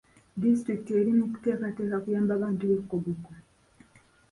[0.41, 3.31] Disitulikiti eri mu kuteekateeka kuyamba bantu b'e Koboko.